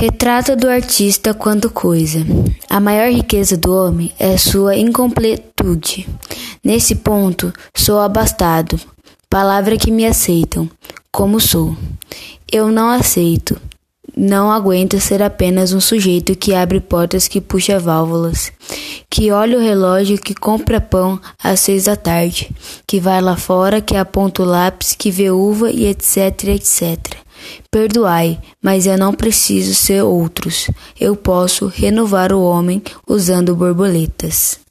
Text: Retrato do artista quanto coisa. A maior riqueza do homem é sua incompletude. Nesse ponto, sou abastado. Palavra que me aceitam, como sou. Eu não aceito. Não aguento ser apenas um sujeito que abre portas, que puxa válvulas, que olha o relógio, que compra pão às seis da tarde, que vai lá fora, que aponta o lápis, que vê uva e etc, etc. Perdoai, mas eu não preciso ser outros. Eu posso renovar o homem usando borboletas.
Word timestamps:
Retrato 0.00 0.54
do 0.54 0.68
artista 0.68 1.34
quanto 1.34 1.68
coisa. 1.68 2.24
A 2.70 2.78
maior 2.78 3.10
riqueza 3.10 3.56
do 3.56 3.74
homem 3.74 4.12
é 4.16 4.36
sua 4.36 4.76
incompletude. 4.76 6.08
Nesse 6.62 6.94
ponto, 6.94 7.52
sou 7.74 7.98
abastado. 7.98 8.78
Palavra 9.28 9.76
que 9.76 9.90
me 9.90 10.06
aceitam, 10.06 10.70
como 11.10 11.40
sou. 11.40 11.76
Eu 12.50 12.68
não 12.68 12.90
aceito. 12.90 13.60
Não 14.16 14.52
aguento 14.52 15.00
ser 15.00 15.20
apenas 15.20 15.72
um 15.72 15.80
sujeito 15.80 16.36
que 16.36 16.54
abre 16.54 16.78
portas, 16.78 17.26
que 17.26 17.40
puxa 17.40 17.80
válvulas, 17.80 18.52
que 19.10 19.32
olha 19.32 19.58
o 19.58 19.60
relógio, 19.60 20.16
que 20.16 20.32
compra 20.32 20.80
pão 20.80 21.20
às 21.42 21.58
seis 21.58 21.84
da 21.84 21.96
tarde, 21.96 22.54
que 22.86 23.00
vai 23.00 23.20
lá 23.20 23.36
fora, 23.36 23.80
que 23.80 23.96
aponta 23.96 24.42
o 24.42 24.46
lápis, 24.46 24.94
que 24.94 25.10
vê 25.10 25.28
uva 25.32 25.72
e 25.72 25.86
etc, 25.86 26.44
etc. 26.44 27.27
Perdoai, 27.70 28.38
mas 28.62 28.86
eu 28.86 28.96
não 28.98 29.12
preciso 29.12 29.74
ser 29.74 30.02
outros. 30.02 30.70
Eu 30.98 31.16
posso 31.16 31.66
renovar 31.66 32.32
o 32.32 32.42
homem 32.42 32.82
usando 33.06 33.54
borboletas. 33.54 34.67